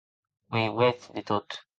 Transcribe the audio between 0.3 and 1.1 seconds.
Qu’ei uet